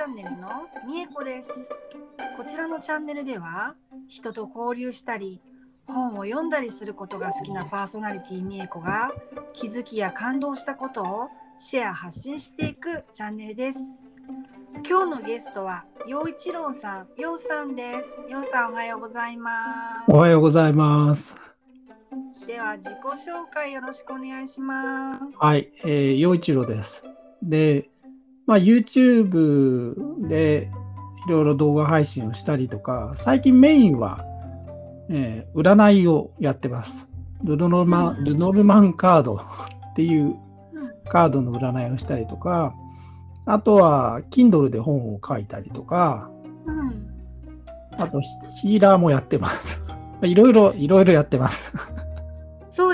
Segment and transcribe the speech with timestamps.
[0.00, 0.48] チャンネルの
[0.88, 1.50] みえこです
[2.34, 3.74] こちらのチャンネルでは
[4.08, 5.42] 人と交流したり
[5.86, 9.12] 本を読んだりすることが好きなパーソナリティみえこが
[9.52, 11.28] 気づきや感動したことを
[11.58, 13.94] シェア発信していくチャンネルです
[14.88, 18.16] 今日のゲストは陽一郎さん、陽さんです。
[18.26, 20.10] 陽さんおはようございます。
[20.10, 21.34] おはようございます。
[22.46, 25.20] では自己紹介よろしくお願いします。
[25.38, 27.02] はい、えー、陽一郎です。
[27.42, 27.89] で、
[28.50, 30.72] まあ、YouTube で
[31.24, 34.24] いろいろ動画配信をしたりとか、最近メインは、
[35.08, 37.06] えー占いをやってます。
[37.44, 39.36] ルノルマン、ルノルマンカード
[39.92, 40.34] っていううん
[41.08, 42.74] カードの占いをしたりとか、
[43.46, 46.28] あとは Kindle で本を書いたりとか、
[46.66, 47.06] うん、
[48.02, 48.20] あと
[48.60, 49.80] ヒーラーもやってます。
[50.22, 51.72] いろいろ、いろいろやってます。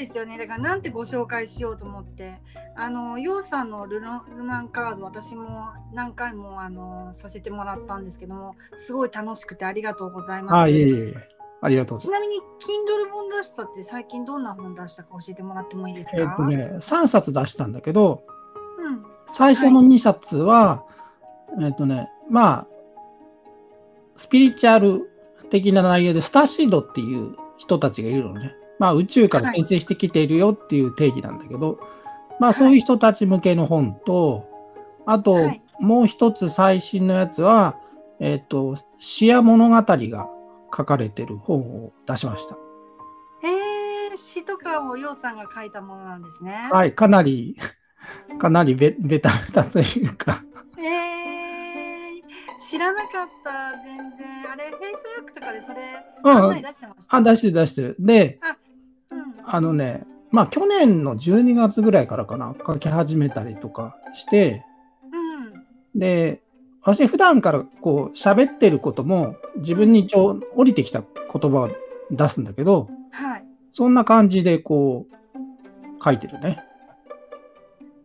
[0.00, 0.38] ですよね。
[0.38, 2.40] だからなんてご紹介しようと思って、
[2.76, 10.56] あの陽さんのルノルマンカード私も何回もあのさせてもらったんですけども、すごい楽しくてありがとうございます。
[10.56, 11.14] あ、いえいえ。
[11.62, 12.20] ありがとうございます。
[12.20, 16.22] ちなみに Kindle 本出したって最近どんな本出したか教えてもらってもいいですか？
[16.22, 18.24] えっ、とね、3冊出したんだけど、
[18.78, 20.84] うん、最初の2冊は、
[21.60, 22.66] えっ、とね、まあ、
[24.16, 25.10] スピリチュアル
[25.50, 28.54] 的な内容で、スターシードっていう人たちがいるのね。
[28.80, 31.78] まあ、宇宙から転生してきているよっていう定義なんだけど、
[32.40, 34.48] まあ、そういう人たち向けの本と、
[35.06, 37.80] あと、はいもう一つ最新のやつは、
[38.20, 40.28] えっ、と、視野物語が
[40.76, 42.56] 書かれてる本を出しました。
[43.42, 46.68] えー、詩とかを陽さんが書いたものなんですね。
[46.70, 47.56] はい、かなり、
[48.38, 50.44] かなりベベタベタというか、
[50.78, 57.16] えー、知らなかった全然あれ Facebook とかでそれうん出してました。
[57.16, 57.96] あ、出してる出してる。
[57.98, 58.56] で、うん、
[59.52, 64.64] あのね、まあ去年の12月ぐらいからかな、書き始めたりとかして、
[65.94, 66.40] うん、で、
[66.82, 71.68] 私普段からこう喋ってることも自分に一応降りてきた言葉を
[72.12, 73.44] 出すんだけど、はい。
[73.72, 76.62] そんな感じでこう書いてるね。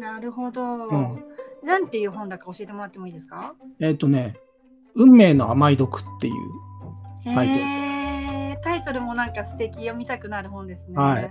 [0.00, 1.24] なるほど、ん。
[1.62, 3.54] なんていう本だか教えてもらってもいいですか？
[3.80, 4.36] えっ、とね、
[4.94, 6.34] 運命の甘い毒っていう、
[7.24, 7.85] タイトル
[8.86, 10.96] へータイトルもなんか素敵読みたくなる本ですね。
[10.96, 11.30] はい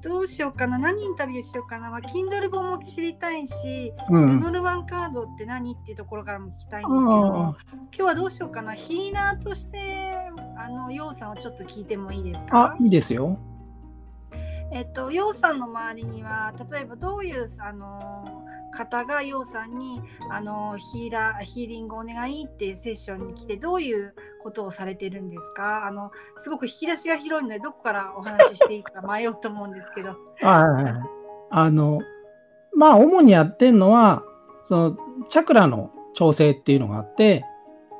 [0.00, 4.40] どうしようかな何インタビューしようかな、まあ、Kindle 本も知りたいし、うん。
[4.40, 9.78] ルノルマンカードって何っていうところからも聞きたいんですけど、あ今日はどうしようかなヒーラーとして
[10.56, 12.72] あのヨウさんをちょっと聞いてもいいですか？
[12.72, 13.38] あ、いいですよ。
[14.72, 25.86] えっとヨウさんの周りには例えばどういうあの方がヨウさんにあのヒーラーヒーリングお願いってセッションに来てどういうことをされてるんですか？
[25.86, 30.10] あのすごく引き出しが広いのでどこからお話ししていいか迷うと思うんですけど。
[30.40, 30.94] はいはいはい
[31.54, 32.00] あの、
[32.74, 34.22] まあ主にやってるのは、
[34.62, 34.96] その
[35.28, 37.44] チャクラの調整っていうのがあって、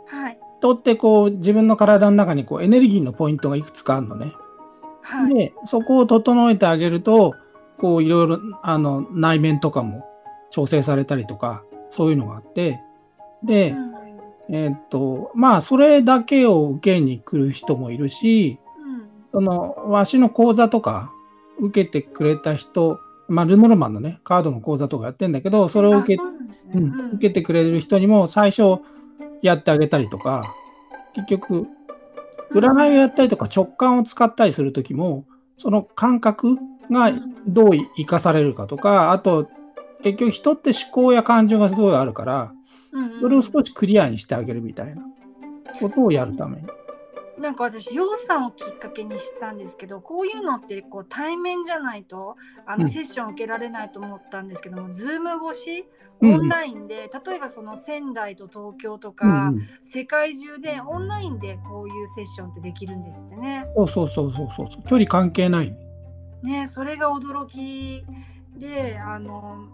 [0.06, 4.32] はい人ってこう自分の体の中にこうエネルギーのポイントがいくつかあるのね。
[5.02, 7.34] はいで、そこを整えてあげると、
[7.78, 10.06] こういろいろあの内面とかも
[10.52, 12.80] 調整されたりとか、そういうのがあって、
[13.42, 13.92] で、うん。
[14.50, 19.08] えーっと、まあそれだけを受けに来る人もいるし、うん。
[19.32, 21.10] そのわしの講座とか
[21.58, 26.32] 受けてくれた人、まあルノルマンのね、カードの講座とかやってんだけど、それを受けうね。
[26.74, 27.10] うんうん。
[27.12, 28.82] 受けてくれる人にも最初
[29.40, 30.54] やってあげたりとか、
[31.14, 31.66] 結局、
[32.52, 35.24] 占いをやったりとか直感を使ったりするときも、
[35.56, 36.58] その感覚
[36.90, 37.12] が
[37.46, 39.48] どう生かされるかとか、あと、
[40.02, 42.52] 結局人って思考や感情がすごいあるから、
[42.92, 45.02] うんうんそれを少しクリアにしてあげるみたいな
[45.80, 46.68] ことをやるために。
[47.38, 52.36] なんか私、ヨウさんをきっかけに知ったんですけど、こういうのってこう対面じゃないと
[52.66, 55.86] あのうんセッション受けられないと思ったんですけども、ズーム越し、
[56.20, 63.64] うんオンラインで、例えばその仙台と東京とうんか、うん世界中でオンラインでこういうセッションってできるんですってね。
[63.74, 64.68] そうそうそうそうそう。
[64.86, 65.74] 距離関係ない。
[66.42, 68.04] ねそれが驚き
[68.56, 69.68] で、あの、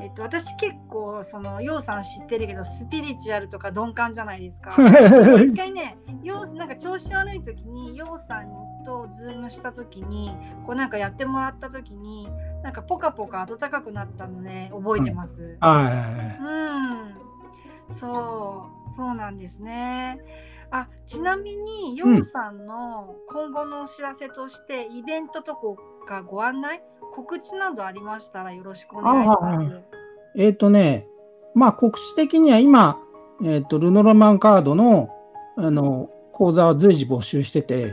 [0.00, 4.70] えっと、私結構そのヨウさん知ってるけどスピリチュアルとか鈍感じゃないですか。
[5.36, 8.46] 一回ね、ヨウなんか調子悪い時に、ヨウさん
[8.84, 10.30] とズームした時に、
[10.66, 12.26] こうなんかやってもらった時に、
[12.62, 15.58] なんかポカポカ暖かくなったのね、覚えてます。
[15.60, 17.88] はい。
[17.88, 20.18] うん、そう、そうなんですね。
[20.70, 25.54] あ、ちなみに、ヨウさんの今後のお知らせとして、イベントと
[26.04, 26.82] かご案内、
[27.12, 29.80] 告知などありましたらよろしくお願いしあはいます。
[30.36, 31.06] えっ、とね、
[31.54, 32.98] まあ告知的には今、
[33.44, 35.10] えっ、と、ルノルマンカードの、
[35.56, 37.84] あの、講座は随時募集してて、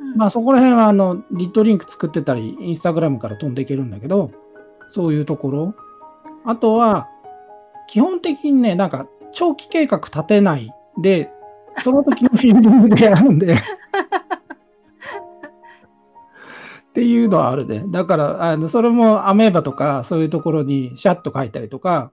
[0.00, 4.30] うんまあそこら辺はあの、リットリンク作ってたり、インスタグラムから飛んでいけるんだけど、
[4.90, 5.74] そういうところ。
[6.44, 7.08] あとは、
[7.88, 11.30] 基本的にね、なんか長期計画立てないで、
[11.82, 13.56] その時のフィーリングでやるんで。
[16.98, 17.84] っていうのはあるね。
[17.86, 22.10] だから、あのそれもアメーバとかそういうところにシャッと書いたりとか、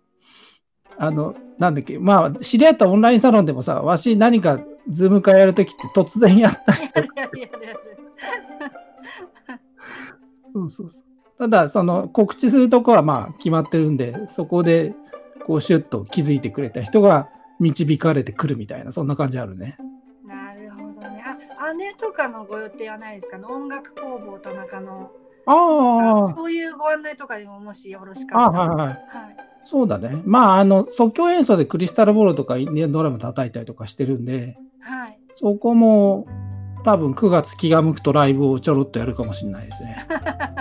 [1.00, 7.80] あの、なんだっけ、まあ、知り合ったオンラインサロンでもさ、わし何かズーム会やるときって突然やったりやるやるやるやる。
[10.54, 11.04] そうそうそう。
[11.40, 14.94] ただ、その告知するとこはまあ決まってるんで、そこで
[15.48, 17.28] こうシュッと気づいてくれた人が
[17.60, 19.78] 導かれてくるみたいな、そんな感じあるね。
[21.78, 23.38] 姉とかのご予定はないですか？
[23.38, 23.46] ね。
[23.46, 25.12] 音楽工房田中の。
[25.48, 28.68] ああ、そういうご案内とかでももしよろしかあったら。
[28.68, 28.88] はいはい。
[28.88, 28.98] はい。
[29.64, 30.22] そうだね。
[30.26, 35.20] まあ、あの、即興演奏でクリスタルボールとかインディアンドラム叩いたりとかしてるんで、はい。
[35.36, 36.28] そこも
[36.84, 40.06] 多分9月気が向くとライブをちょろっとやるかもしれないですね。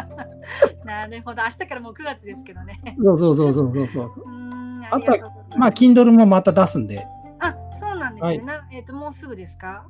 [0.84, 1.42] なるほど。
[1.42, 2.80] 明日からもう9月ですけどね。
[3.02, 4.12] そうそうそうそうそう。
[4.90, 7.06] あとはますまあ、Kindle もまた出すんで。
[7.40, 8.28] あ、そうなんですね。
[8.28, 9.86] はいなえっ、と、もうすぐですか？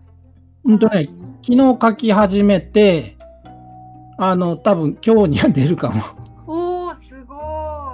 [0.64, 1.08] うんとね、
[1.42, 3.16] 昨日書き始めて、
[4.16, 6.02] あの、多分今日には出るかも。
[6.46, 7.34] おお、すご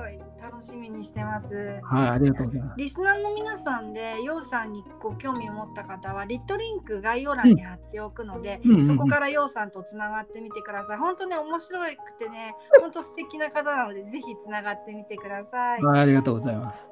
[0.06, 0.20] い。
[0.40, 1.80] 楽しみにしてます。
[1.82, 2.78] はい、ありがとうございます。
[2.78, 10.98] リスナーの皆さんで、ようさんにご興味を持った方は、リットリンク概要欄に貼っておくので、うんそこからようさんとつながってみてください。
[10.98, 11.86] 本当ね、面白く
[12.20, 15.82] てね、本当素敵な方なので、ぜひつながってみてください。
[15.82, 16.88] はい、ありがとうございます。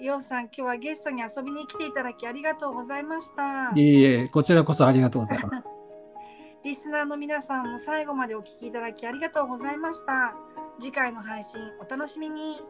[0.00, 3.72] ようさん、今日はゲストに遊びに来ていただきありがとうございました。
[3.74, 5.66] いえいえ、こちらこそありがとうございます。
[6.64, 10.34] リスナーの皆さんも最後までお聞きいただきありがとうございました。
[10.78, 12.60] 次回の配信お楽しみに。